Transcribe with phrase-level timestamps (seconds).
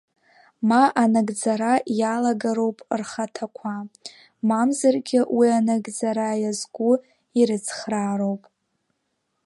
[0.69, 3.73] Ма анагӡара иалагароуп рхаҭақәа,
[4.47, 6.91] мамзаргьы уи анагӡара иазку
[7.39, 8.41] ирыцхраароуп.